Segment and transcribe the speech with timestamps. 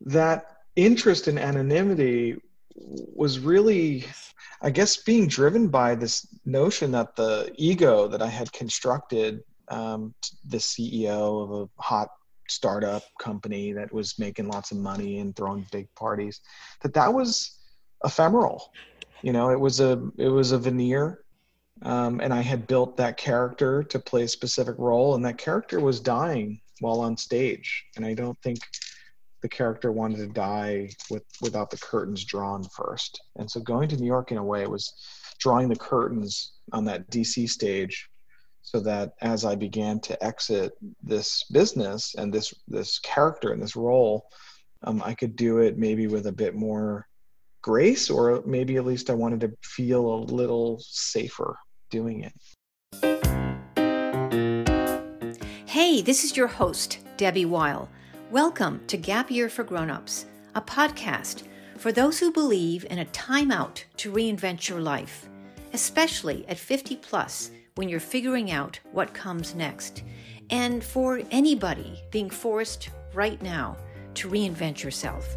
[0.00, 2.36] that interest in anonymity
[2.74, 4.04] was really
[4.62, 10.14] i guess being driven by this notion that the ego that i had constructed um,
[10.46, 12.08] the ceo of a hot
[12.48, 16.40] startup company that was making lots of money and throwing big parties
[16.82, 17.58] that that was
[18.04, 18.72] ephemeral.
[19.22, 21.24] You know it was a it was a veneer
[21.82, 25.80] um, and i had built that character to play a specific role and that character
[25.80, 27.84] was dying while on stage.
[27.96, 28.58] And i don't think
[29.42, 33.20] the character wanted to die with without the curtains drawn first.
[33.36, 34.92] And so going to new york in a way was
[35.38, 38.08] drawing the curtains on that dc stage
[38.62, 40.72] so that as i began to exit
[41.02, 44.28] this business and this this character and this role
[44.82, 47.06] um, i could do it maybe with a bit more
[47.62, 51.56] grace or maybe at least i wanted to feel a little safer
[51.90, 52.32] doing it.
[55.66, 57.88] Hey this is your host debbie weil
[58.30, 61.44] Welcome to Gap Year for Grownups, a podcast
[61.78, 65.26] for those who believe in a timeout to reinvent your life,
[65.72, 70.02] especially at 50 plus when you're figuring out what comes next,
[70.50, 73.78] and for anybody being forced right now
[74.12, 75.34] to reinvent yourself.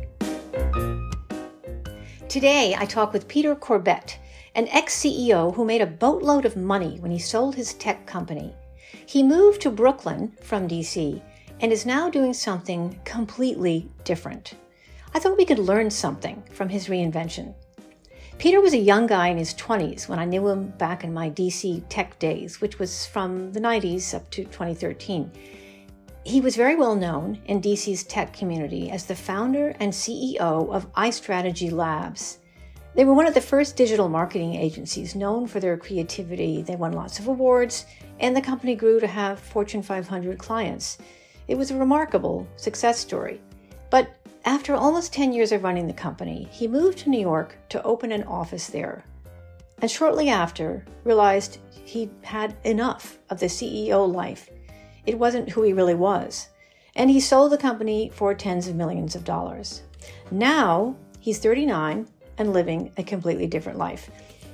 [2.28, 4.20] Today, I talk with Peter Corbett,
[4.56, 8.54] an ex CEO who made a boatload of money when he sold his tech company.
[9.06, 11.22] He moved to Brooklyn from DC
[11.62, 14.56] and is now doing something completely different.
[15.14, 17.54] I thought we could learn something from his reinvention.
[18.40, 21.30] Peter was a young guy in his 20s when I knew him back in my
[21.30, 25.32] DC tech days, which was from the 90s up to 2013.
[26.24, 30.40] He was very well known in DC's tech community as the founder and CEO
[30.74, 32.40] of iStrategy Labs.
[32.96, 36.62] They were one of the first digital marketing agencies known for their creativity.
[36.62, 37.86] They won lots of awards,
[38.20, 40.98] and the company grew to have Fortune 500 clients.
[41.52, 43.42] It was a remarkable success story.
[43.90, 47.84] But after almost 10 years of running the company, he moved to New York to
[47.84, 49.04] open an office there.
[49.82, 54.50] And shortly after, realized he'd had enough of the CEO life.
[55.06, 56.48] It wasn't who he really was.
[56.96, 59.82] And he sold the company for tens of millions of dollars.
[60.32, 64.10] Now, he's 39 and living a completely different life.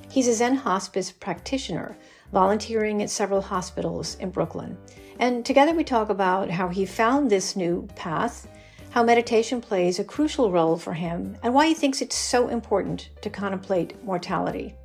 [0.10, 1.96] He's a Zen hospice practitioner,
[2.34, 4.76] volunteering at several hospitals in Brooklyn.
[5.20, 8.48] And together we talk about how he found this new path,
[8.92, 13.10] how meditation plays a crucial role for him, and why he thinks it's so important
[13.22, 14.76] to contemplate mortality.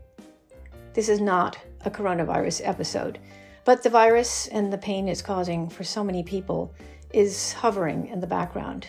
[0.94, 3.18] This is not a coronavirus episode,
[3.64, 6.74] but the virus and the pain it's causing for so many people
[7.12, 8.86] is hovering in the background.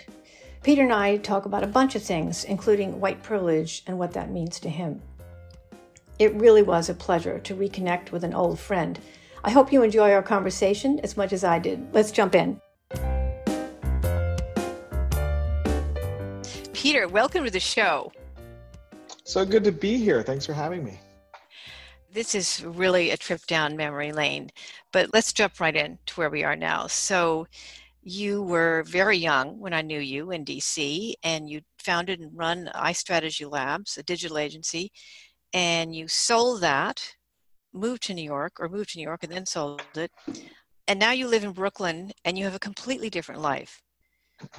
[0.63, 4.31] Peter and I talk about a bunch of things, including white privilege and what that
[4.31, 5.01] means to him.
[6.19, 8.97] It really was a pleasure to reconnect with an old friend
[9.45, 11.93] I hope you enjoy our conversation as much as I did.
[11.93, 12.61] Let's jump in.
[16.71, 18.13] Peter, welcome to the show.
[19.25, 20.23] So good to be here.
[20.23, 20.97] Thanks for having me.
[22.09, 24.49] This is really a trip down memory lane,
[24.93, 26.87] but let's jump right in to where we are now.
[26.87, 27.47] So,
[28.05, 32.69] you were very young when I knew you in DC, and you founded and run
[32.75, 34.91] iStrategy Labs, a digital agency,
[35.53, 37.15] and you sold that
[37.73, 40.11] moved to New York or moved to New York and then sold it.
[40.87, 43.81] And now you live in Brooklyn and you have a completely different life.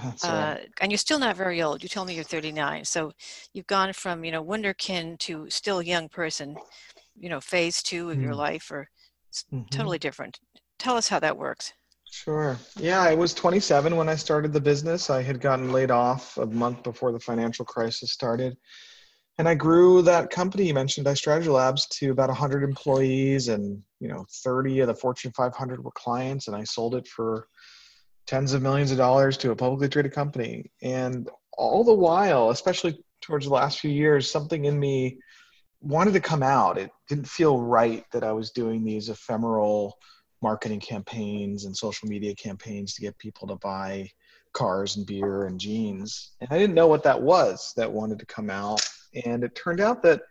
[0.03, 1.83] That's uh, and you're still not very old.
[1.83, 2.85] You told me you're 39.
[2.85, 3.13] So
[3.53, 6.57] you've gone from, you know, wonderkin to still a young person,
[7.17, 8.23] you know, phase two of mm.
[8.23, 8.41] your mm-hmm.
[8.41, 8.89] life or
[9.53, 9.65] mm-hmm.
[9.71, 10.39] totally different.
[10.79, 11.73] Tell us how that works.
[12.11, 12.57] Sure.
[12.77, 15.11] Yeah, I was 27 when I started the business.
[15.11, 18.57] I had gotten laid off a month before the financial crisis started
[19.39, 24.09] and I grew that company you mentioned, iStrategy Labs, to about 100 employees, and you
[24.09, 27.49] know, 30 of the Fortune 500 were clients, and I sold it for
[28.27, 30.71] tens of millions of dollars to a publicly traded company.
[30.83, 31.29] And
[31.59, 35.19] all the while, especially towards the last few years, something in me
[35.81, 36.79] wanted to come out.
[36.79, 39.99] It didn't feel right that I was doing these ephemeral
[40.43, 44.09] marketing campaigns and social media campaigns to get people to buy
[44.53, 46.33] cars and beer and jeans.
[46.41, 48.81] And I didn't know what that was that wanted to come out
[49.25, 50.23] and it turned out that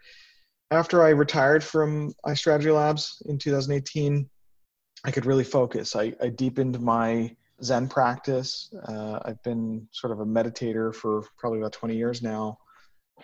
[0.71, 4.29] after I retired from iStrategy Labs in 2018,
[5.05, 5.95] I could really focus.
[5.95, 8.73] I, I deepened my Zen practice.
[8.87, 12.57] Uh, I've been sort of a meditator for probably about 20 years now.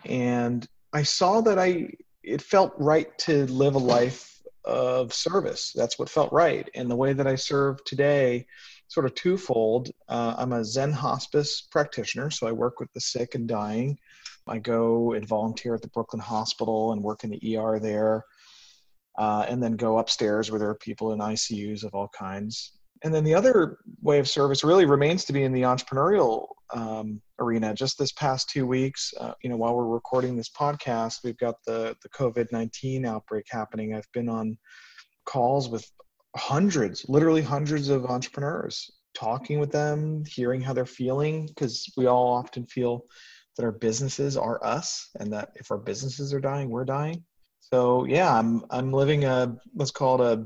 [0.06, 1.91] And I saw that I
[2.23, 5.71] it felt right to live a life of service.
[5.73, 6.69] That's what felt right.
[6.75, 8.45] And the way that I serve today,
[8.88, 9.89] sort of twofold.
[10.07, 13.97] Uh, I'm a Zen hospice practitioner, so I work with the sick and dying.
[14.50, 18.25] I go and volunteer at the Brooklyn Hospital and work in the ER there,
[19.18, 22.74] uh, and then go upstairs where there are people in ICUs of all kinds.
[23.04, 27.22] And then the other way of service really remains to be in the entrepreneurial um,
[27.40, 27.74] arena.
[27.74, 31.56] Just this past two weeks, uh, you know, while we're recording this podcast, we've got
[31.66, 33.96] the the COVID nineteen outbreak happening.
[33.96, 34.57] I've been on
[35.25, 35.90] calls with
[36.36, 42.28] hundreds, literally hundreds of entrepreneurs, talking with them, hearing how they're feeling, because we all
[42.34, 43.06] often feel
[43.57, 47.24] that our businesses are us, and that if our businesses are dying, we're dying.
[47.60, 50.46] So yeah, I'm I'm living a let's call it a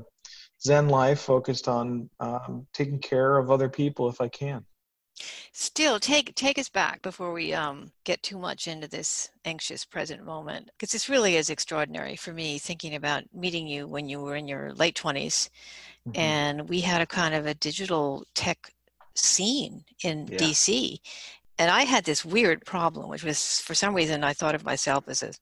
[0.62, 4.64] Zen life, focused on um, taking care of other people if I can.
[5.52, 10.24] Still, take take us back before we um, get too much into this anxious present
[10.24, 12.58] moment, because this really is extraordinary for me.
[12.58, 15.50] Thinking about meeting you when you were in your late 20s
[16.08, 16.18] mm-hmm.
[16.18, 18.72] and we had a kind of a digital tech
[19.14, 20.38] scene in yeah.
[20.38, 20.98] DC,
[21.58, 25.04] and I had this weird problem, which was for some reason I thought of myself
[25.08, 25.32] as a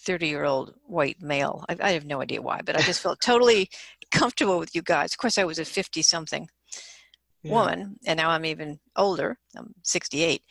[0.00, 1.64] 30 year old white male.
[1.68, 3.70] I, I, have no idea why, but I just felt totally
[4.10, 5.12] comfortable with you guys.
[5.12, 6.48] Of course, I was a 50 something
[7.42, 7.52] yeah.
[7.52, 9.38] woman, and now I'm even older.
[9.56, 10.42] I'm 68.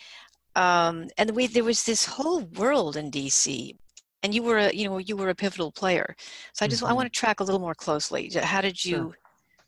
[0.55, 3.75] Um, and we, there was this whole world in DC,
[4.23, 6.15] and you were a, you know, you were a pivotal player.
[6.53, 6.91] So I just, mm-hmm.
[6.91, 8.31] I want to track a little more closely.
[8.41, 9.17] How did you sure.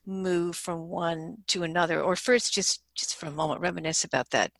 [0.05, 2.01] move from one to another?
[2.01, 4.51] Or first, just, just for a moment, reminisce about that,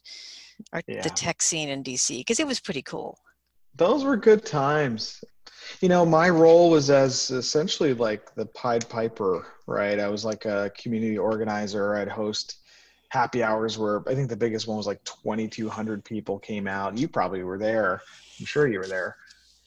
[0.72, 1.02] or yeah.
[1.02, 3.18] the tech scene in DC, because it was pretty cool.
[3.76, 5.24] Those were good times.
[5.82, 10.00] You know, my role was as essentially like the Pied Piper, right?
[10.00, 11.96] I was like a community organizer.
[11.96, 12.58] I'd host
[13.10, 16.98] happy hours where I think the biggest one was like 2,200 people came out.
[16.98, 18.02] You probably were there.
[18.40, 19.16] I'm sure you were there.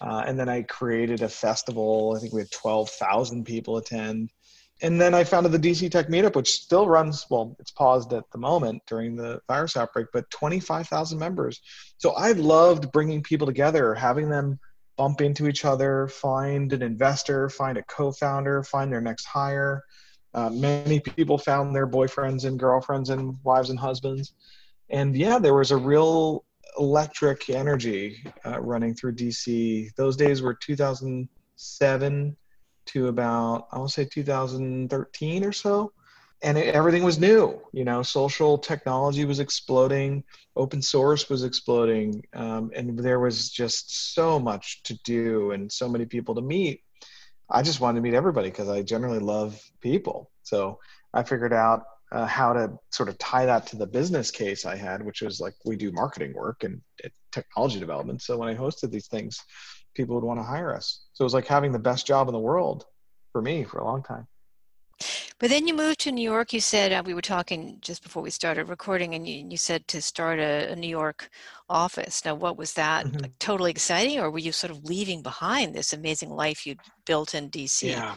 [0.00, 2.14] Uh, and then I created a festival.
[2.16, 4.30] I think we had 12,000 people attend.
[4.82, 8.30] And then I founded the DC Tech Meetup, which still runs, well, it's paused at
[8.30, 11.62] the moment during the virus outbreak, but 25,000 members.
[11.96, 14.58] So I loved bringing people together, having them
[14.96, 19.82] bump into each other, find an investor, find a co-founder, find their next hire.
[20.34, 24.34] Uh, many people found their boyfriends and girlfriends and wives and husbands,
[24.90, 26.44] and yeah, there was a real
[26.78, 29.88] electric energy uh, running through DC.
[29.96, 32.36] Those days were 2007
[32.86, 35.92] to about I want to say 2013 or so
[36.42, 40.22] and it, everything was new you know social technology was exploding
[40.54, 45.88] open source was exploding um, and there was just so much to do and so
[45.88, 46.82] many people to meet.
[47.48, 50.30] I just wanted to meet everybody because i generally love people.
[50.42, 50.78] So
[51.14, 54.76] i figured out uh, how to sort of tie that to the business case i
[54.76, 56.80] had which was like we do marketing work and
[57.32, 58.22] technology development.
[58.22, 59.40] So when i hosted these things
[59.96, 62.32] people would want to hire us so it was like having the best job in
[62.32, 62.86] the world
[63.32, 64.26] for me for a long time
[65.38, 66.54] but then you moved to New York.
[66.54, 69.86] You said uh, we were talking just before we started recording, and you, you said
[69.88, 71.28] to start a, a, New York
[71.68, 72.24] office.
[72.24, 73.04] Now, what was that?
[73.04, 73.18] Mm-hmm.
[73.18, 77.34] Like totally exciting, or were you sort of leaving behind this amazing life you'd built
[77.34, 77.90] in DC?
[77.90, 78.16] Yeah,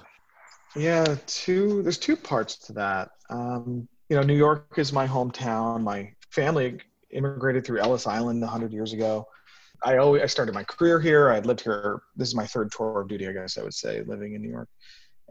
[0.77, 1.17] yeah.
[1.27, 1.83] Two.
[1.83, 3.09] There's two parts to that.
[3.29, 5.83] Um, you know, New York is my hometown.
[5.83, 6.79] My family
[7.11, 9.27] immigrated through Ellis Island 100 years ago.
[9.83, 11.29] I always I started my career here.
[11.29, 12.01] I lived here.
[12.15, 14.49] This is my third tour of duty, I guess I would say, living in New
[14.49, 14.69] York.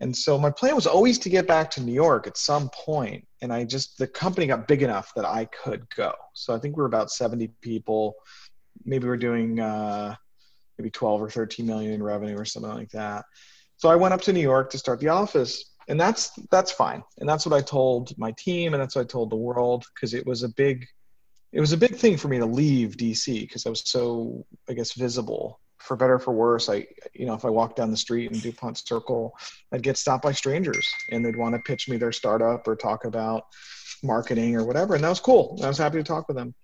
[0.00, 3.26] And so my plan was always to get back to New York at some point.
[3.42, 6.12] and I just the company got big enough that I could go.
[6.34, 8.14] So I think we are about 70 people.
[8.84, 10.14] Maybe we we're doing uh,
[10.78, 13.24] maybe 12 or 13 million in revenue or something like that.
[13.76, 17.02] So I went up to New York to start the office, and that's that's fine.
[17.18, 20.14] And that's what I told my team, and that's what I told the world because
[20.14, 20.86] it was a big
[21.52, 24.74] it was a big thing for me to leave DC because I was so I
[24.74, 28.30] guess visible for better for worse, I, you know, if I walked down the street
[28.30, 29.36] in Dupont Circle,
[29.72, 33.04] I'd get stopped by strangers and they'd want to pitch me their startup or talk
[33.04, 33.44] about
[34.02, 34.94] marketing or whatever.
[34.94, 35.58] And that was cool.
[35.62, 36.54] I was happy to talk with them.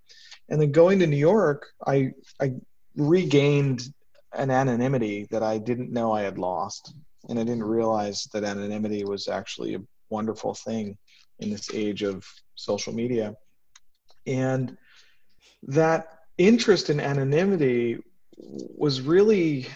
[0.49, 2.53] And then going to New York, I, I
[2.97, 3.83] regained
[4.35, 6.95] an anonymity that I didn't know I had lost.
[7.29, 10.99] And I didn't realize that anonymity was actually a wonderful thing
[11.39, 13.35] in this age of social media.
[14.27, 14.77] And
[15.65, 17.99] that interest in anonymity
[18.37, 19.67] was really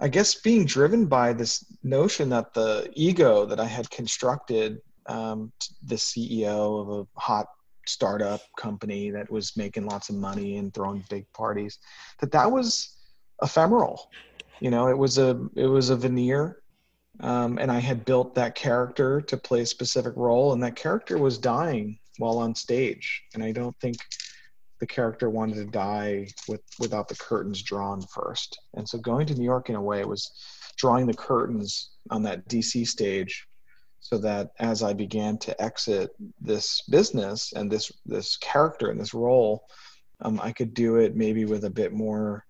[0.00, 5.52] i guess being driven by this notion that the ego that i had constructed um,
[5.84, 7.46] the ceo of a hot
[7.86, 11.78] startup company that was making lots of money and throwing big parties
[12.20, 12.96] that that was
[13.42, 14.10] ephemeral.
[14.60, 16.58] You know it was a it was a veneer
[17.20, 21.16] um, and i had built that character to play a specific role and that character
[21.16, 23.96] was dying while on stage and i don't think
[24.80, 28.58] the character wanted to die with without the curtains drawn first.
[28.74, 30.32] And so going to New York in a way was
[30.76, 33.46] drawing the curtains on that DC stage
[34.00, 36.10] so that as I began to exit
[36.40, 39.66] this business and this this character and this role,
[40.22, 42.46] um, I could do it maybe with a bit more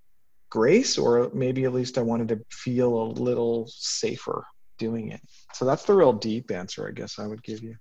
[0.50, 4.46] grace, or maybe at least I wanted to feel a little safer
[4.78, 5.20] doing it.
[5.54, 7.76] So that's the real deep answer, I guess I would give you.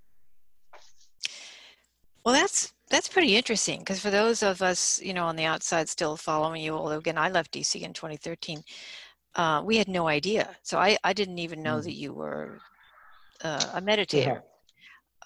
[2.29, 5.89] Well, that's that's pretty interesting because for those of us, you know, on the outside
[5.89, 8.61] still following you, although again, I left DC in 2013,
[9.33, 10.55] uh, we had no idea.
[10.61, 11.83] So I, I didn't even know mm.
[11.85, 12.59] that you were
[13.43, 14.43] uh, a meditator.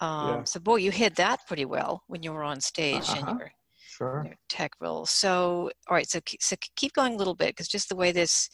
[0.00, 0.44] Um, yeah.
[0.44, 3.26] So boy, you hid that pretty well when you were on stage uh-huh.
[3.28, 3.52] and your,
[3.86, 4.22] sure.
[4.24, 5.04] your tech role.
[5.04, 8.48] So all right, so so keep going a little bit because just the way this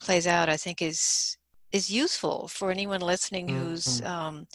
[0.00, 1.36] plays out, I think is
[1.72, 3.58] is useful for anyone listening mm-hmm.
[3.58, 4.46] who's um,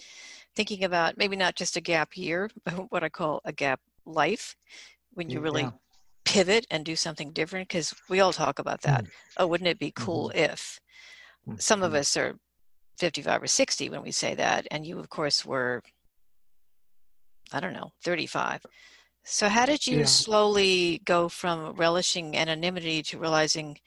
[0.55, 4.55] thinking about maybe not just a gap year, but what I call a gap life
[5.13, 5.71] when you really yeah.
[6.25, 9.05] pivot and do something different because we all talk about that.
[9.05, 9.09] Mm.
[9.37, 10.51] Oh, wouldn't it be cool mm-hmm.
[10.51, 10.79] if
[11.57, 11.99] some of mm-hmm.
[11.99, 12.35] us are
[12.99, 15.81] 55 or 60 when we say that, and you, of course, were,
[17.51, 18.65] I don't know, 35.
[19.25, 20.05] So, how did you yeah.
[20.05, 23.77] slowly go from relishing anonymity to realizing,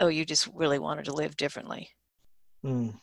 [0.00, 1.90] oh, you just really wanted to live differently?
[2.64, 2.98] Mm.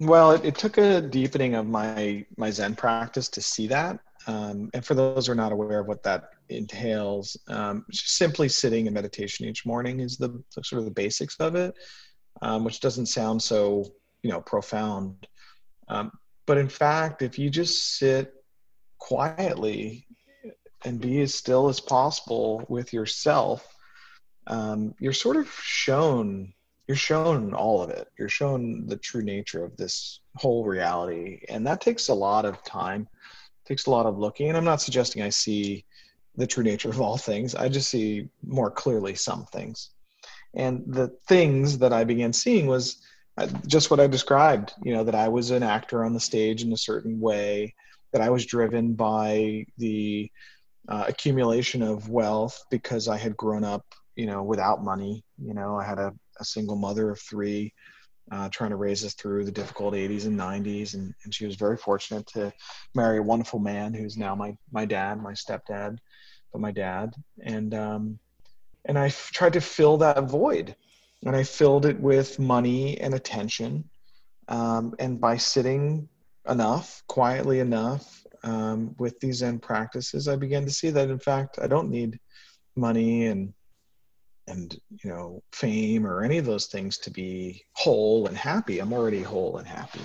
[0.00, 4.00] Well, it, it, took a deepening of my my Zen practice to see that.
[4.26, 8.86] Um, and for those who are not aware of what that entails, um, simply sitting
[8.86, 11.74] in meditation each morning is the, the sort of the basics of it,
[12.42, 13.84] um, which doesn't sound so
[14.22, 15.28] you know profound.
[15.88, 16.10] Um,
[16.46, 18.32] but in fact, if you just sit
[18.98, 20.06] quietly
[20.84, 23.66] and be as still as possible with yourself,
[24.46, 26.52] um, you're sort of shown
[26.86, 28.08] you're shown all of it.
[28.18, 32.62] You're shown the true nature of this whole reality, and that takes a lot of
[32.64, 33.08] time.
[33.64, 34.48] It takes a lot of looking.
[34.48, 35.84] And I'm not suggesting I see
[36.36, 37.54] the true nature of all things.
[37.54, 39.90] I just see more clearly some things.
[40.54, 42.98] And the things that I began seeing was
[43.38, 44.74] uh, just what I described.
[44.82, 47.74] You know that I was an actor on the stage in a certain way.
[48.12, 50.30] That I was driven by the
[50.88, 55.24] uh, accumulation of wealth because I had grown up, you know, without money.
[55.42, 57.72] You know, I had a a single mother of three,
[58.32, 60.94] uh, trying to raise us through the difficult 80s and 90s.
[60.94, 62.52] And, and she was very fortunate to
[62.94, 65.98] marry a wonderful man who's now my, my dad, my stepdad,
[66.52, 67.14] but my dad.
[67.42, 68.18] And, um,
[68.86, 70.74] and I f- tried to fill that void.
[71.24, 73.88] And I filled it with money and attention.
[74.48, 76.08] Um, and by sitting
[76.48, 81.58] enough, quietly enough, um, with these Zen practices, I began to see that in fact
[81.60, 82.20] I don't need
[82.76, 83.54] money and
[84.46, 88.78] and you know fame or any of those things to be whole and happy.
[88.78, 90.00] I'm already whole and happy.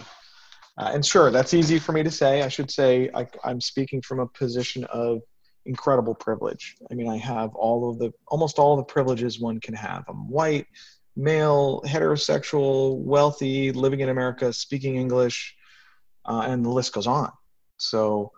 [0.78, 2.42] Uh, and sure that's easy for me to say.
[2.42, 5.22] I should say I, i'm speaking from a position of
[5.66, 6.76] incredible privilege.
[6.90, 10.04] I mean i have all of the almost all the privileges one can have.
[10.08, 10.68] I'm white
[11.16, 15.54] male heterosexual wealthy living in america speaking english
[16.26, 17.32] uh, and the list goes on.
[17.78, 18.32] So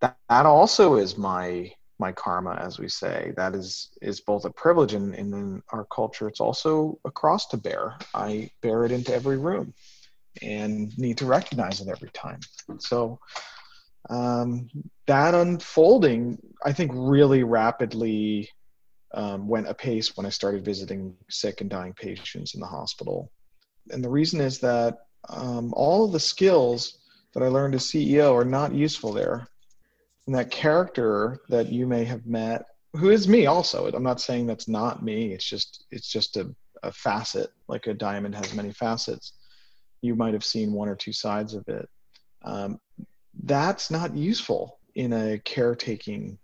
[0.00, 3.32] that, that also is my my karma, as we say.
[3.36, 7.56] That is is both a privilege and, in our culture, it's also a cross to
[7.56, 7.96] bear.
[8.14, 9.74] I bear it into every room
[10.42, 12.40] and need to recognize it every time.
[12.78, 13.18] So
[14.08, 14.68] um,
[15.06, 18.48] that unfolding, I think, really rapidly
[19.14, 23.30] um, went apace when I started visiting sick and dying patients in the hospital.
[23.90, 26.98] And the reason is that um, all of the skills
[27.34, 29.48] that I learned as CEO are not useful there
[30.28, 33.86] and that character that you may have met who is me also.
[33.88, 35.32] I'm not saying that's not me.
[35.32, 36.54] It's just it's just a,
[36.84, 39.32] a facet like a diamond has many facets.
[40.02, 41.88] You might have seen one or two sides of it.
[42.42, 42.78] Um,
[43.42, 46.38] that's not useful in a caretaking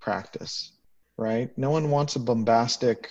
[0.00, 0.74] practice
[1.16, 1.56] right?
[1.56, 3.10] No one wants a bombastic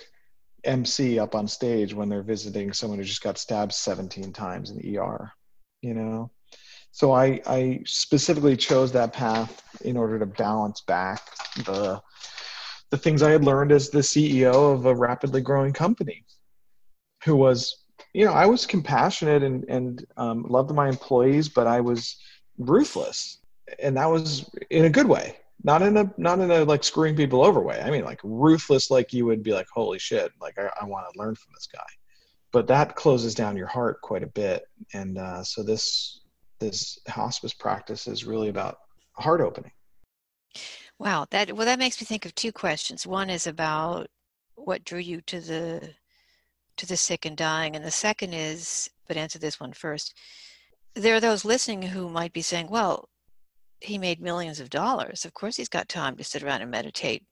[0.66, 4.78] mc up on stage when they're visiting someone who just got stabbed 17 times in
[4.78, 5.30] the er
[5.82, 6.30] you know
[6.94, 11.22] so I, I specifically chose that path in order to balance back
[11.64, 12.00] the
[12.90, 16.24] the things I had learned as the CEO of a rapidly growing company,
[17.24, 21.80] who was, you know, I was compassionate and and um, loved my employees, but I
[21.80, 22.16] was
[22.58, 23.40] ruthless,
[23.82, 27.16] and that was in a good way, not in a not in a like screwing
[27.16, 27.82] people over way.
[27.84, 31.12] I mean, like ruthless, like you would be like, holy shit, like I, I want
[31.12, 31.90] to learn from this guy,
[32.52, 36.20] but that closes down your heart quite a bit, and uh, so this
[36.64, 38.78] this hospice practice is really about
[39.12, 39.72] heart opening.
[40.98, 43.06] Wow, that well that makes me think of two questions.
[43.06, 44.06] One is about
[44.54, 45.94] what drew you to the
[46.76, 50.14] to the sick and dying, and the second is, but answer this one first.
[50.94, 53.08] There are those listening who might be saying, "Well,
[53.80, 55.24] he made millions of dollars.
[55.24, 57.24] Of course, he's got time to sit around and meditate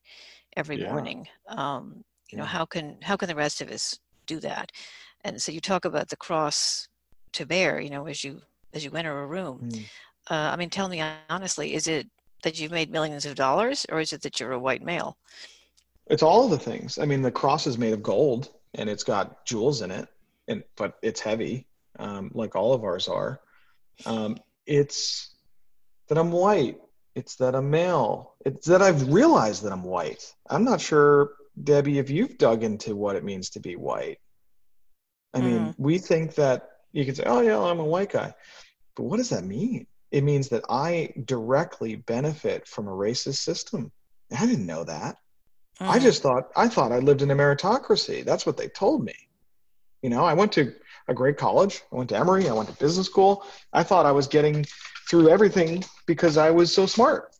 [0.56, 0.92] every yeah.
[0.92, 1.28] morning.
[1.48, 4.72] Um, you know, how can how can the rest of us do that?"
[5.24, 6.88] And so you talk about the cross
[7.34, 7.80] to bear.
[7.80, 8.42] You know, as you
[8.74, 9.70] as you enter a room.
[9.70, 9.84] Mm.
[10.30, 12.06] Uh, I mean, tell me honestly, is it
[12.42, 15.16] that you've made millions of dollars or is it that you're a white male?
[16.08, 16.98] It's all of the things.
[16.98, 20.08] I mean, the cross is made of gold and it's got jewels in it,
[20.48, 21.66] and but it's heavy,
[21.98, 23.40] um, like all of ours are.
[24.06, 25.34] Um, it's
[26.08, 26.78] that I'm white
[27.14, 28.34] it's that I'm male.
[28.44, 30.32] It's that I've realized that I'm white.
[30.48, 34.18] I'm not sure, Debbie, if you've dug into what it means to be white.
[35.34, 35.44] I mm.
[35.44, 38.34] mean, we think that you can say, oh, yeah, I'm a white guy.
[38.96, 39.86] But what does that mean?
[40.10, 43.90] It means that I directly benefit from a racist system.
[44.36, 45.16] I didn't know that.
[45.80, 45.88] Mm.
[45.88, 48.24] I just thought I thought I lived in a meritocracy.
[48.24, 49.14] That's what they told me.
[50.02, 50.74] You know, I went to
[51.08, 51.82] a great college.
[51.92, 52.48] I went to Emory.
[52.48, 53.44] I went to business school.
[53.72, 54.66] I thought I was getting
[55.08, 57.34] through everything because I was so smart.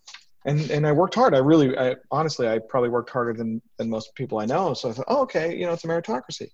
[0.44, 1.34] And and I worked hard.
[1.34, 4.74] I really, I, honestly, I probably worked harder than than most people I know.
[4.74, 6.48] So I thought, oh, okay, you know, it's a meritocracy.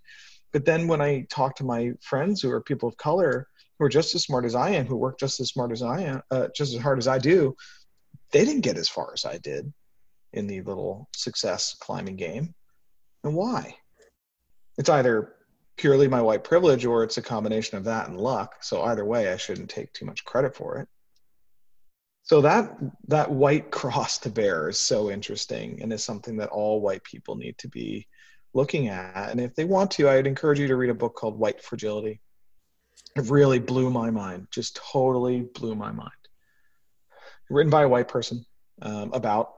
[0.53, 3.49] But then when I talk to my friends who are people of color
[3.79, 6.01] who are just as smart as I am, who work just as smart as I
[6.01, 7.57] am, uh, just as hard as I do,
[8.33, 9.73] they didn't get as far as I did
[10.33, 12.55] in the little success climbing game.
[13.25, 13.77] And why?
[14.77, 15.35] It's either
[15.77, 18.57] purely my white privilege or it's a combination of that and luck.
[18.63, 20.89] So either way, I shouldn't take too much credit for it.
[22.25, 26.81] So that that white cross to bear is so interesting and is something that all
[26.81, 28.07] white people need to be
[28.55, 29.31] looking at.
[29.31, 32.21] And if they want to, I'd encourage you to read a book called White Fragility.
[33.25, 36.11] Really blew my mind, just totally blew my mind.
[37.51, 38.45] Written by a white person
[38.83, 39.55] um, about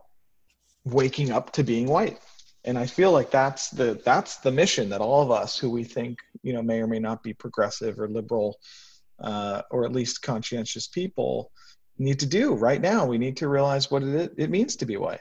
[0.85, 2.19] waking up to being white.
[2.65, 5.83] And i feel like that's the that's the mission that all of us who we
[5.83, 8.59] think you know may or may not be progressive or liberal
[9.19, 11.51] uh, or at least conscientious people
[11.99, 13.05] need to do right now.
[13.07, 15.21] We need to realize what it, it means to be white.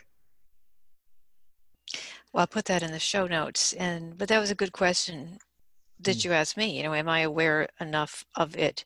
[2.31, 3.73] Well i'll put that in the show notes.
[3.73, 5.39] And but that was a good question
[5.99, 6.25] that mm.
[6.25, 8.83] you asked me you know am i aware enough of it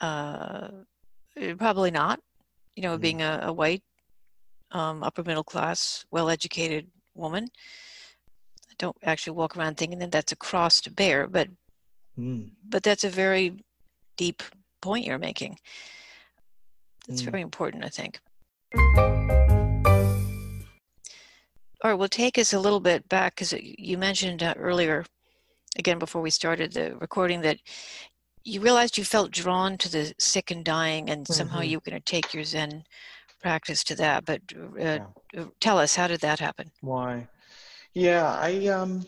[0.00, 0.68] uh,
[1.58, 2.20] probably not
[2.76, 3.00] you know mm.
[3.00, 3.82] being a, a white
[4.72, 7.48] um, upper middle class, well educated woman.
[8.70, 11.48] I don't actually walk around thinking that that's a cross to bear, but
[12.18, 12.50] mm.
[12.68, 13.54] but that's a very
[14.16, 14.42] deep
[14.80, 15.58] point you're making.
[17.08, 17.30] It's mm.
[17.30, 18.20] very important, I think.
[21.84, 25.04] All right, we'll take us a little bit back because you mentioned uh, earlier,
[25.78, 27.58] again before we started the recording, that
[28.44, 31.32] you realized you felt drawn to the sick and dying, and mm-hmm.
[31.32, 32.84] somehow you were going to take your Zen
[33.40, 34.24] practice to that.
[34.24, 35.06] But uh, yeah.
[35.36, 36.70] Uh, tell us, how did that happen?
[36.80, 37.28] Why?
[37.94, 39.06] Yeah, I um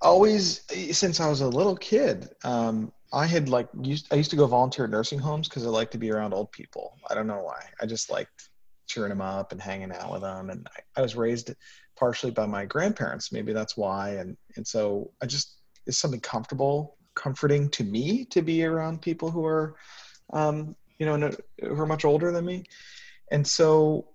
[0.00, 0.62] always
[0.92, 4.46] since I was a little kid, um, I had like used I used to go
[4.46, 6.96] volunteer at nursing homes because I like to be around old people.
[7.10, 7.62] I don't know why.
[7.80, 8.48] I just liked
[8.86, 10.50] cheering them up and hanging out with them.
[10.50, 11.52] And I, I was raised
[11.98, 13.32] partially by my grandparents.
[13.32, 14.16] Maybe that's why.
[14.16, 19.30] And and so I just it's something comfortable, comforting to me to be around people
[19.30, 19.76] who are
[20.32, 22.64] um, you know, who are much older than me.
[23.30, 24.08] And so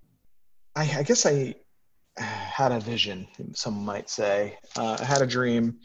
[0.74, 1.54] I, I guess I
[2.16, 4.58] had a vision, some might say.
[4.76, 5.78] Uh, I had a dream,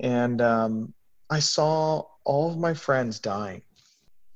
[0.00, 0.94] and um,
[1.30, 3.62] I saw all of my friends dying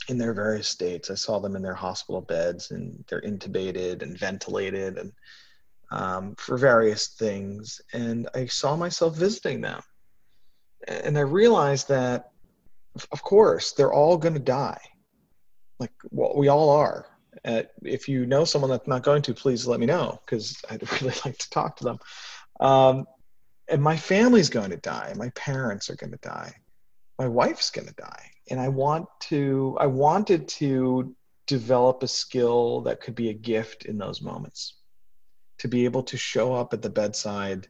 [0.08, 1.10] in their various states.
[1.10, 5.12] I saw them in their hospital beds, and they're intubated and ventilated, and
[5.90, 7.80] um, for various things.
[7.92, 9.80] And I saw myself visiting them,
[10.86, 12.30] and I realized that,
[13.12, 14.80] of course, they're all going to die
[15.78, 17.06] like well, we all are.
[17.44, 20.82] Uh, if you know someone that's not going to, please let me know because I'd
[21.00, 21.98] really like to talk to them.
[22.60, 23.06] Um,
[23.68, 25.12] and my family's going to die.
[25.16, 26.52] My parents are going to die.
[27.18, 28.30] My wife's going to die.
[28.50, 29.76] And I want to.
[29.80, 31.14] I wanted to
[31.46, 34.78] develop a skill that could be a gift in those moments.
[35.58, 37.68] To be able to show up at the bedside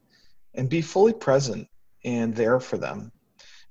[0.55, 1.69] and be fully present
[2.05, 3.13] and there for them.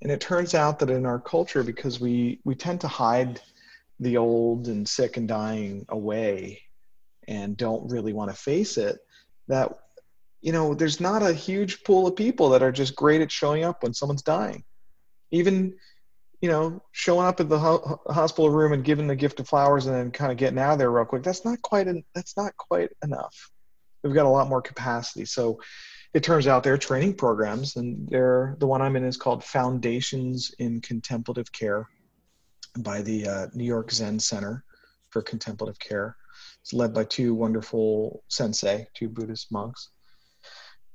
[0.02, 3.41] And it turns out that in our culture, because we we tend to hide
[4.00, 6.62] the old and sick and dying away
[7.28, 8.98] and don't really want to face it
[9.48, 9.72] that
[10.41, 13.63] you know there's not a huge pool of people that are just great at showing
[13.63, 14.63] up when someone's dying
[15.32, 15.74] even
[16.41, 19.86] you know showing up at the ho- hospital room and giving the gift of flowers
[19.86, 22.38] and then kind of getting out of there real quick that's not quite an, that's
[22.38, 23.50] not quite enough
[24.04, 25.60] we've got a lot more capacity so
[26.13, 29.43] it turns out there are training programs and they're the one i'm in is called
[29.43, 31.88] foundations in contemplative care
[32.78, 34.63] by the uh, New York Zen Center
[35.10, 36.15] for Contemplative Care.
[36.62, 39.89] It's led by two wonderful sensei, two Buddhist monks.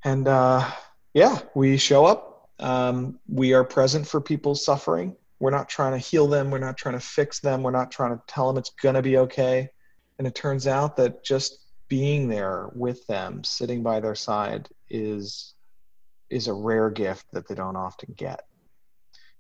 [0.05, 0.71] And uh,
[1.15, 2.51] yeah, we show up.
[2.59, 5.17] Um, we are present for people's suffering.
[5.43, 6.53] We're not trying to heal them.
[6.53, 7.65] We're not trying to fix them.
[7.65, 9.71] We're not trying to tell them it's going to be okay.
[10.17, 15.55] And it turns out that just being there with them, sitting by their side, is
[16.31, 18.45] is a rare gift that they don't often get.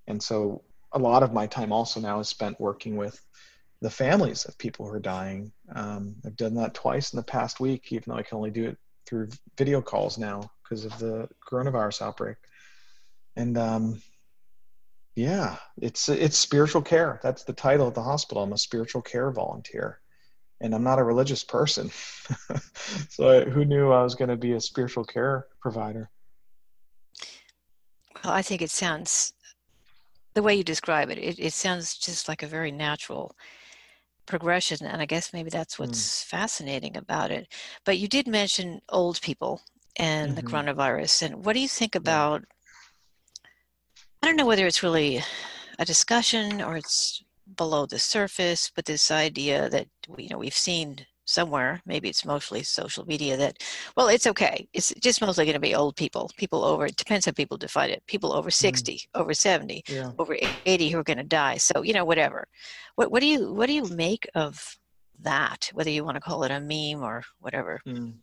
[0.08, 3.24] And so a lot of my time also now is spent working with
[3.80, 5.52] the families of people who are dying.
[5.72, 8.64] Um, I've done that twice in the past week, even though I can only do
[8.70, 12.38] it through video calls now because of the coronavirus outbreak.
[13.36, 14.02] And um,
[15.14, 17.20] yeah, it's it's spiritual care.
[17.22, 18.42] That's the title of the hospital.
[18.42, 20.01] I'm a spiritual care volunteer,
[20.61, 21.90] and I'm not a religious person.
[23.09, 26.11] so I, who knew I was going to be a spiritual care provider?
[28.25, 29.35] Well, I think it sounds
[30.35, 33.35] the way you describe it, it, it sounds just like a very natural
[34.25, 35.83] progression and i guess maybe that's hmm.
[35.83, 36.27] what's mm.
[36.27, 37.48] fascinating about it
[37.85, 39.61] but you did mention old people
[39.96, 40.37] and mm-hmm.
[40.37, 42.44] the coronavirus and what do you think about
[44.22, 45.22] i don't know whether it's really
[45.78, 47.22] a discussion or it's
[47.56, 52.62] below the surface but this idea that you know we've seen somewhere maybe it's mostly
[52.62, 53.56] social media that
[53.96, 57.26] well it's okay it's just mostly going to be old people people over it depends
[57.26, 59.06] how people define it people over 60 mm.
[59.14, 60.11] over 70 yeah.
[60.18, 62.46] over 80 who are going to die so you know whatever
[62.96, 64.76] what, what do you what do you make of
[65.20, 68.14] that whether you want to call it a meme or whatever mm.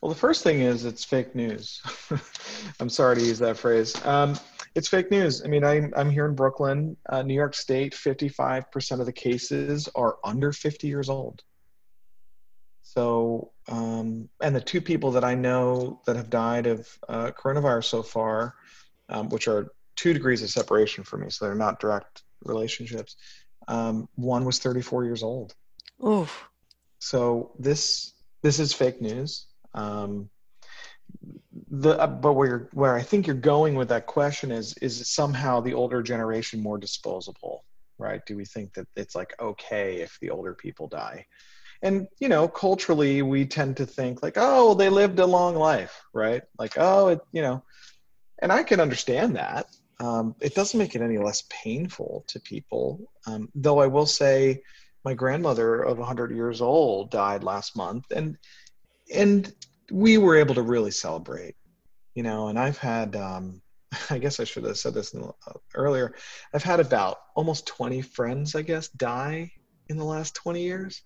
[0.00, 1.80] Well the first thing is it's fake news
[2.80, 4.38] i'm sorry to use that phrase um,
[4.74, 9.00] it's fake news i mean i'm, I'm here in brooklyn uh, new york state 55%
[9.00, 11.42] of the cases are under 50 years old
[12.94, 17.84] so, um, and the two people that I know that have died of uh, coronavirus
[17.84, 18.54] so far,
[19.10, 23.16] um, which are two degrees of separation for me, so they're not direct relationships.
[23.68, 25.54] Um, one was 34 years old.
[26.02, 26.48] Oof.
[26.98, 29.47] So this this is fake news.
[29.74, 30.30] Um,
[31.70, 35.60] the uh, but where where I think you're going with that question is is somehow
[35.60, 37.64] the older generation more disposable,
[37.98, 38.20] right?
[38.26, 41.26] Do we think that it's like okay if the older people die?
[41.82, 46.02] and you know culturally we tend to think like oh they lived a long life
[46.12, 47.62] right like oh it you know
[48.40, 49.66] and i can understand that
[50.00, 54.60] um, it doesn't make it any less painful to people um, though i will say
[55.04, 58.36] my grandmother of 100 years old died last month and
[59.14, 59.54] and
[59.90, 61.54] we were able to really celebrate
[62.14, 63.60] you know and i've had um,
[64.10, 66.14] i guess i should have said this uh, earlier
[66.54, 69.50] i've had about almost 20 friends i guess die
[69.88, 71.02] in the last 20 years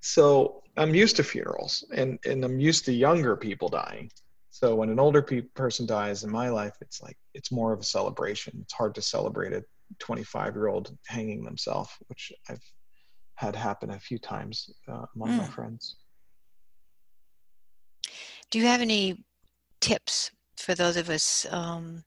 [0.00, 4.10] so I'm used to funerals and, and I'm used to younger people dying.
[4.50, 7.80] So when an older pe- person dies in my life, it's like, it's more of
[7.80, 8.58] a celebration.
[8.62, 9.64] It's hard to celebrate a
[9.98, 12.62] 25 year old hanging themselves, which I've
[13.34, 15.38] had happen a few times uh, among mm.
[15.38, 15.96] my friends.
[18.50, 19.24] Do you have any
[19.80, 22.04] tips for those of us um,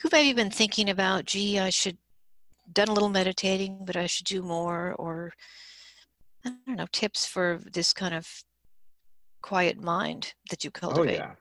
[0.00, 1.98] who've maybe been thinking about, gee, I should
[2.72, 5.32] done a little meditating, but I should do more, or
[6.44, 8.26] I don't know, tips for this kind of
[9.42, 11.20] quiet mind that you oh, cultivate?
[11.20, 11.34] Oh, yeah.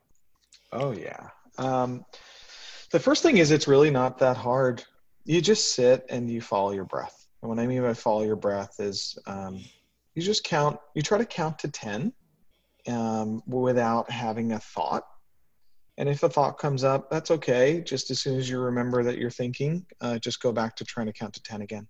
[0.72, 1.30] Oh, yeah.
[1.58, 2.06] Um,
[2.92, 4.84] the first thing is it's really not that hard.
[5.24, 7.28] You just sit and you follow your breath.
[7.42, 9.64] And what I mean by follow your breath is um,
[10.14, 12.14] you just count, you try to count to 10
[12.88, 15.04] um, without having a thought.
[15.98, 17.82] And if a thought comes up, that's okay.
[17.82, 21.08] Just as soon as you remember that you're thinking, uh, just go back to trying
[21.08, 21.88] to count to 10 again.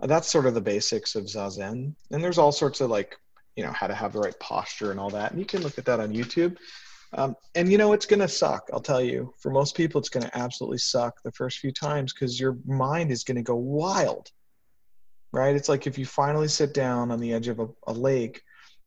[0.00, 1.94] That's sort of the basics of zazen.
[2.10, 3.16] And there's all sorts of like
[3.54, 5.30] you know how to have the right posture and all that.
[5.30, 6.56] And you can look at that on youtube.
[7.12, 9.32] Um, and you know it's going to suck i'll tell you.
[9.38, 13.12] For most people it's going to absolutely suck the first few times because your mind
[13.12, 14.30] is going to go wild
[15.32, 15.56] right?
[15.56, 18.42] It's like if you finally sit down on the edge of a, a lake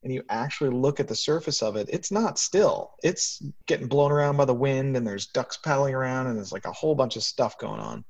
[0.05, 2.93] and you actually look at the surface of it it's not still.
[3.03, 6.67] It's getting blown around by the wind and there's ducks paddling around and there's like
[6.67, 8.05] a whole bunch of stuff going on.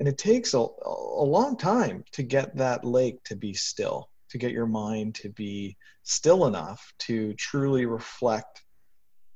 [0.00, 4.38] And it takes a, a long time to get that lake to be still to
[4.38, 8.64] get your mind to be still enough to truly reflect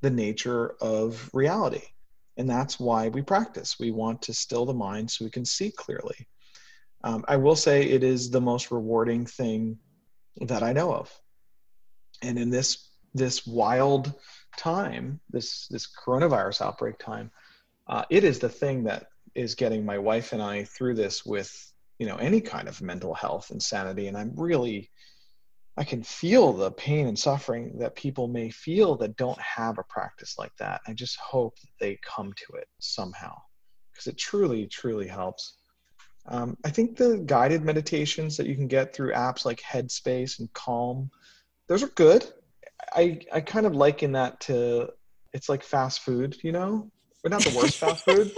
[0.02, 1.83] the nature of reality.
[2.37, 3.76] And that's why we practice.
[3.78, 6.26] We want to still the mind so we can see clearly.
[7.04, 9.78] Um, i will say it is the most rewarding thing
[10.40, 11.12] that i know of
[12.24, 14.12] and in this this wild
[14.56, 17.30] time this this coronavirus outbreak time
[17.88, 21.52] uh, it is the thing that is getting my wife and I through this with
[21.98, 24.08] you know any kind of mental health and sanity.
[24.08, 24.90] And i'm really
[25.76, 29.84] i can feel the pain and suffering that people may feel that don't have a
[29.84, 30.80] practice like that.
[30.87, 33.37] I just hope that they come to it somehow
[33.92, 35.58] because it truly truly helps.
[36.26, 40.50] Um, i think the guided meditations that you can get through apps like headspace and
[40.54, 41.10] calm
[41.68, 42.24] those are good
[42.92, 44.88] i i kind of liken that to
[45.33, 46.90] it's like fast food you know
[47.22, 48.31] but not the worst fast food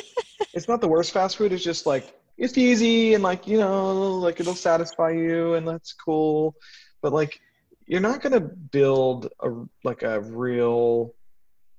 [0.57, 1.53] it's not the worst fast food.
[1.53, 5.93] It's just like it's easy and like you know like it'll satisfy you and that's
[5.93, 6.55] cool.
[7.03, 7.39] But like
[7.87, 9.51] you're not gonna build a
[9.85, 11.15] like a real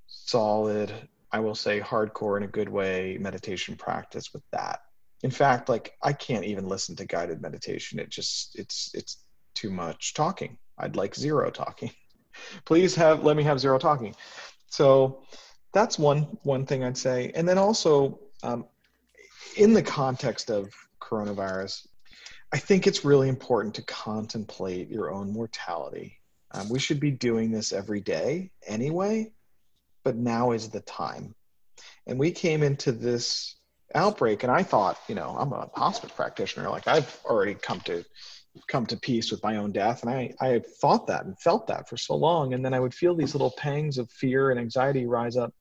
[0.06, 0.94] solid,
[1.32, 4.80] I will say hardcore in a good way meditation practice with that.
[5.24, 7.98] In fact, like I can't even listen to guided meditation.
[8.00, 9.24] It just it's it's
[9.56, 10.60] too much talking.
[10.78, 11.92] I'd like zero talking.
[12.66, 14.16] Please have let me have zero talking.
[14.70, 15.24] So
[15.74, 17.32] that's one one thing I'd say.
[17.36, 18.66] And then also um,
[19.56, 21.88] in the context of coronavirus,
[22.54, 26.20] I think it's really important to contemplate your own mortality.
[26.52, 29.32] Um, we should be doing this every day anyway,
[30.04, 31.36] but now is the time.
[32.06, 33.56] And we came into this
[33.94, 36.70] outbreak, and I thought, you know, I'm a hospice practitioner.
[36.70, 38.06] Like I've already come to
[38.68, 41.88] come to peace with my own death, and I I thought that and felt that
[41.90, 45.06] for so long, and then I would feel these little pangs of fear and anxiety
[45.06, 45.54] rise up.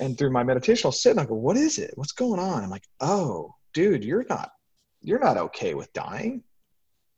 [0.00, 1.92] And through my meditation, I'll sit and I go, "What is it?
[1.96, 4.50] What's going on?" I'm like, "Oh, dude, you're not
[5.04, 6.42] you're not okay with dying.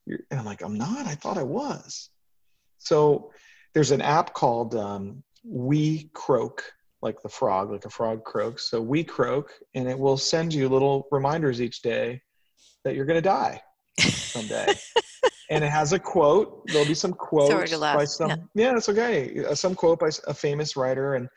[0.04, 1.06] You're, and I'm like, I'm not.
[1.06, 2.10] I thought I was.
[2.78, 3.30] So
[3.74, 6.64] there's an app called um, We Croak,
[7.00, 8.68] like the frog, like a frog croaks.
[8.68, 12.20] So We Croak, and it will send you little reminders each day
[12.84, 13.62] that you're going to die
[14.00, 14.74] someday.
[15.50, 16.66] and it has a quote.
[16.68, 18.30] There'll be some quotes by some.
[18.30, 18.36] Yeah.
[18.54, 19.44] yeah, it's okay.
[19.44, 21.28] Uh, some quote by a famous writer, and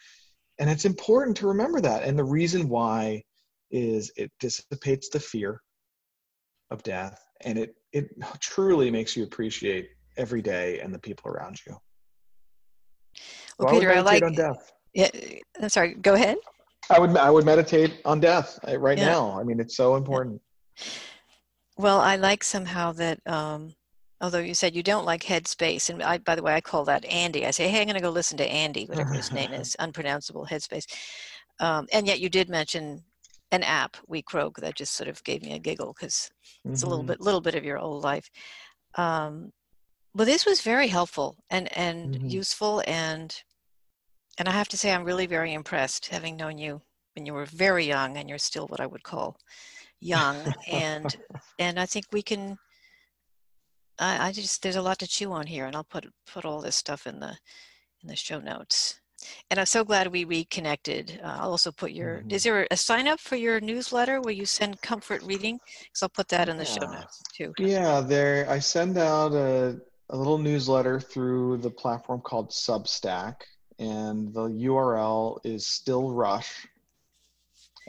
[0.59, 2.03] and it's important to remember that.
[2.03, 3.23] And the reason why
[3.71, 5.61] is it dissipates the fear
[6.71, 11.59] of death and it it truly makes you appreciate every day and the people around
[11.67, 11.75] you
[13.57, 15.09] well peter i, like on death yeah
[15.61, 16.37] i'm sorry go ahead
[16.89, 19.05] i would i would meditate on death uh, right yeah.
[19.05, 20.39] now i mean it's so important
[21.79, 23.73] well i like somehow that um
[24.21, 27.05] although you said you don't like headspace and I, by the way i call that
[27.05, 29.75] andy i say hey i'm going to go listen to andy whatever his name is
[29.79, 30.85] unpronounceable headspace
[31.59, 33.03] um, and yet you did mention
[33.51, 36.29] an app, We Croak, that just sort of gave me a giggle because
[36.65, 36.73] mm-hmm.
[36.73, 37.13] it's a little mm-hmm.
[37.13, 38.29] bit little bit of your old life.
[38.95, 39.51] Um,
[40.15, 42.27] but this was very helpful and and mm-hmm.
[42.27, 43.35] useful and
[44.37, 46.81] and I have to say I'm really very impressed having known you
[47.15, 49.37] when you were very young and you're still what I would call
[49.99, 50.37] young
[50.71, 51.15] and
[51.57, 52.57] and I think we can
[53.99, 56.61] I, I just there's a lot to chew on here and I'll put put all
[56.61, 57.37] this stuff in the
[58.01, 58.99] in the show notes
[59.49, 61.19] and I'm so glad we reconnected.
[61.23, 62.31] Uh, I'll also put your, mm-hmm.
[62.31, 65.59] is there a sign up for your newsletter where you send comfort reading?
[65.81, 66.69] Because I'll put that in the yeah.
[66.69, 67.53] show notes too.
[67.57, 73.35] Yeah, there, I send out a, a little newsletter through the platform called Substack,
[73.79, 76.67] and the URL is still rush,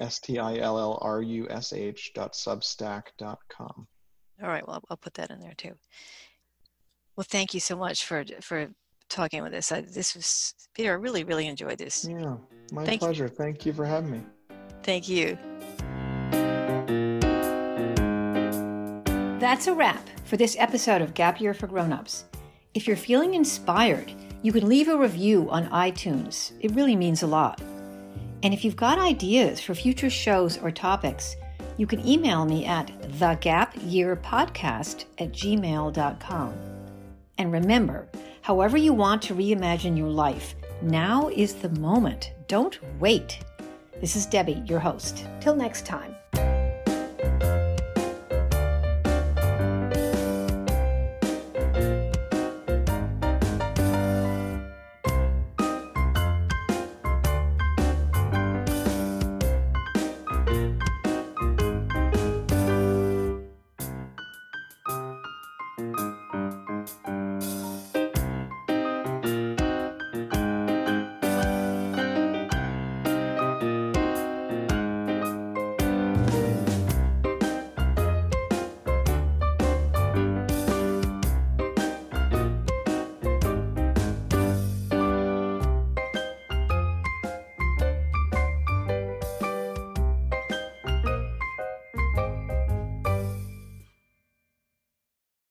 [0.00, 3.86] S T I L L R U S H dot substack dot com.
[4.42, 5.74] All right, well, I'll put that in there too.
[7.16, 8.68] Well, thank you so much for for
[9.08, 9.70] talking with us.
[9.70, 10.92] I, this was Peter.
[10.92, 12.06] I really, really enjoyed this.
[12.08, 12.36] Yeah,
[12.72, 13.24] my Thank pleasure.
[13.24, 13.30] You.
[13.30, 14.20] Thank you for having me.
[14.82, 15.36] Thank you.
[19.38, 22.24] That's a wrap for this episode of Gap Year for Grownups.
[22.72, 26.52] If you're feeling inspired, you can leave a review on iTunes.
[26.60, 27.60] It really means a lot.
[28.42, 31.36] And if you've got ideas for future shows or topics,
[31.76, 36.54] you can email me at thegapyearpodcast at gmail.com.
[37.38, 38.08] And remember,
[38.42, 42.32] However, you want to reimagine your life, now is the moment.
[42.48, 43.38] Don't wait.
[44.00, 45.26] This is Debbie, your host.
[45.40, 46.14] Till next time.